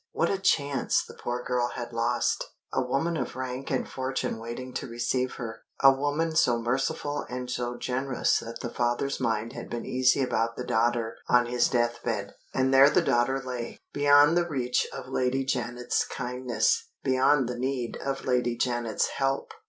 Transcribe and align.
What 0.13 0.31
a 0.31 0.39
chance 0.39 1.05
the 1.05 1.13
poor 1.13 1.43
girl 1.43 1.67
had 1.75 1.93
lost! 1.93 2.43
A 2.73 2.81
woman 2.81 3.15
of 3.15 3.35
rank 3.35 3.69
and 3.69 3.87
fortune 3.87 4.39
waiting 4.39 4.73
to 4.73 4.87
receive 4.87 5.33
her 5.35 5.61
a 5.83 5.91
woman 5.93 6.35
so 6.35 6.57
merciful 6.59 7.23
and 7.29 7.51
so 7.51 7.77
generous 7.77 8.39
that 8.39 8.61
the 8.61 8.71
father's 8.73 9.19
mind 9.19 9.53
had 9.53 9.69
been 9.69 9.85
easy 9.85 10.23
about 10.23 10.55
the 10.55 10.63
daughter 10.65 11.17
on 11.29 11.45
his 11.45 11.69
deathbed 11.69 12.33
and 12.51 12.73
there 12.73 12.89
the 12.89 13.03
daughter 13.03 13.39
lay, 13.43 13.77
beyond 13.93 14.35
the 14.35 14.47
reach 14.49 14.87
of 14.91 15.07
Lady 15.07 15.45
Janet's 15.45 16.03
kindness, 16.03 16.87
beyond 17.03 17.47
the 17.47 17.59
need 17.59 17.95
of 17.97 18.25
Lady 18.25 18.55
Janet's 18.57 19.05
help! 19.09 19.53